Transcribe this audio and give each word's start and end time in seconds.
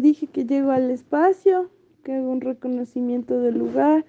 dije 0.00 0.26
que 0.26 0.44
llego 0.44 0.70
al 0.70 0.90
espacio, 0.90 1.70
que 2.02 2.12
hago 2.12 2.30
un 2.30 2.40
reconocimiento 2.40 3.40
del 3.40 3.58
lugar. 3.58 4.04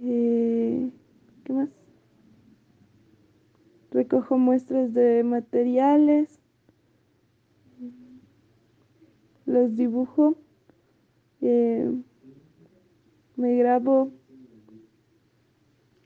Eh, 0.00 0.90
¿Qué 1.44 1.52
más? 1.52 1.68
Recojo 3.90 4.38
muestras 4.38 4.92
de 4.92 5.24
materiales. 5.24 6.40
Los 9.46 9.76
dibujo. 9.76 10.34
Eh, 11.40 11.90
me 13.36 13.56
grabo. 13.56 14.10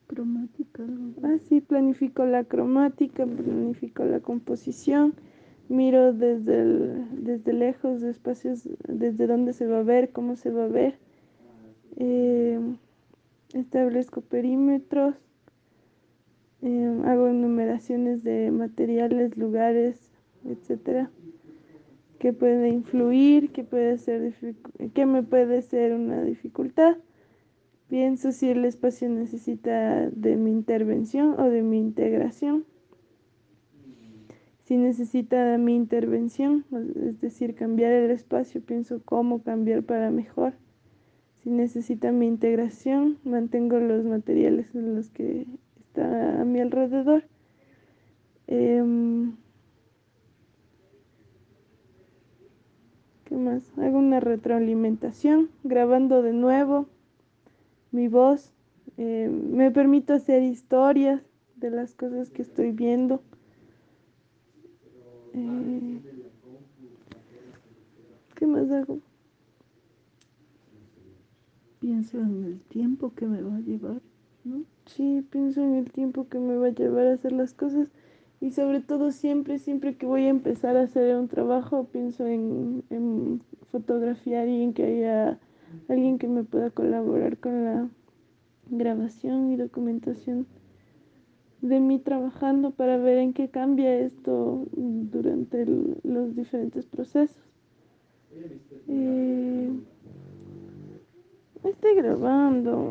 Cromática. 0.07 0.85
Ah, 1.23 1.39
sí, 1.49 1.61
planifico 1.61 2.25
la 2.27 2.45
cromática, 2.45 3.25
planifico 3.27 4.05
la 4.05 4.21
composición 4.21 5.15
miro 5.69 6.13
desde, 6.13 6.65
desde 7.13 7.53
lejos 7.53 8.01
de 8.01 8.11
espacios, 8.11 8.69
desde 8.87 9.27
dónde 9.27 9.53
se 9.53 9.67
va 9.67 9.79
a 9.79 9.83
ver, 9.83 10.11
cómo 10.11 10.37
se 10.37 10.51
va 10.51 10.65
a 10.65 10.69
ver. 10.69 10.99
Eh, 11.97 12.59
establezco 13.55 14.21
perímetros, 14.23 15.15
eh, 16.63 17.03
hago 17.05 17.29
enumeraciones 17.29 18.23
de 18.23 18.51
materiales, 18.51 19.37
lugares, 19.37 20.11
etcétera, 20.45 21.11
que 22.19 22.33
puede 22.33 22.69
influir, 22.69 23.51
que 23.51 23.65
puede 23.65 23.99
ser 23.99 24.35
que 24.95 25.07
me 25.07 25.23
puede 25.23 25.63
ser 25.63 25.93
una 25.93 26.23
dificultad. 26.23 26.97
Pienso 27.89 28.33
si 28.33 28.49
el 28.49 28.65
espacio 28.65 29.09
necesita 29.09 30.09
de 30.09 30.37
mi 30.37 30.51
intervención 30.51 31.39
o 31.39 31.51
de 31.51 31.63
mi 31.63 31.79
integración 31.79 32.65
si 34.73 34.79
necesita 34.79 35.59
mi 35.59 35.77
intervención, 35.77 36.65
es 37.07 37.21
decir, 37.21 37.55
cambiar 37.55 37.93
el 37.93 38.11
espacio, 38.11 38.63
pienso 38.63 39.03
cómo 39.05 39.43
cambiar 39.43 39.83
para 39.83 40.11
mejor. 40.11 40.55
Si 41.43 41.51
necesita 41.51 42.11
mi 42.11 42.27
integración, 42.27 43.19
mantengo 43.23 43.79
los 43.81 44.07
materiales 44.07 44.75
en 44.75 44.95
los 44.95 45.11
que 45.11 45.47
está 45.77 46.41
a 46.41 46.47
mi 46.47 46.61
alrededor. 46.61 47.25
Em, 48.47 49.37
¿Qué 53.27 53.37
más? 53.37 53.71
Hago 53.77 53.99
una 53.99 54.21
retroalimentación, 54.21 55.51
grabando 55.65 56.23
de 56.23 56.33
nuevo 56.33 56.87
mi 57.91 58.09
voz. 58.09 58.55
Em, 58.97 59.53
me 59.53 59.71
permito 59.71 60.15
hacer 60.15 60.43
historias 60.43 61.21
de 61.57 61.69
las 61.69 61.95
cosas 61.95 62.31
que 62.31 62.41
estoy 62.41 62.73
viendo. 62.73 63.23
Eh, 65.35 66.01
¿Qué 68.35 68.47
más 68.47 68.71
hago? 68.71 68.99
Pienso 71.81 72.19
en 72.19 72.45
el 72.45 72.61
tiempo 72.61 73.13
que 73.15 73.27
me 73.27 73.43
va 73.43 73.57
a 73.57 73.61
llevar, 73.61 74.01
¿no? 74.45 74.65
Sí, 74.87 75.25
pienso 75.31 75.63
en 75.63 75.75
el 75.75 75.91
tiempo 75.91 76.29
que 76.29 76.39
me 76.39 76.57
va 76.57 76.67
a 76.67 76.71
llevar 76.71 77.07
a 77.07 77.15
hacer 77.15 77.33
las 77.33 77.55
cosas 77.55 77.89
y 78.41 78.51
sobre 78.51 78.81
todo 78.81 79.13
siempre, 79.13 79.59
siempre 79.59 79.97
que 79.97 80.05
voy 80.05 80.25
a 80.25 80.29
empezar 80.29 80.77
a 80.77 80.83
hacer 80.83 81.17
un 81.17 81.29
trabajo, 81.29 81.85
pienso 81.85 82.27
en, 82.27 82.85
en 82.91 83.41
fotografiar 83.71 84.49
y 84.49 84.63
en 84.63 84.75
que 84.75 84.85
haya 84.85 85.39
alguien 85.89 86.19
que 86.19 86.29
me 86.29 86.45
pueda 86.45 86.71
colaborar 86.71 87.39
con 87.39 87.65
la 87.65 87.89
grabación 88.69 89.53
y 89.53 89.57
documentación 89.57 90.47
de 91.63 91.81
mí 91.81 91.99
trabajando 91.99 92.73
para 92.73 92.99
ver 92.99 93.19
en 93.19 93.33
qué 93.33 93.51
cambia 93.51 93.95
esto 93.99 94.67
durante 94.73 95.65
los 96.03 96.35
diferentes 96.37 96.87
procesos. 96.87 97.37
Eh, 98.87 99.71
estoy 101.65 101.95
grabando. 101.97 102.75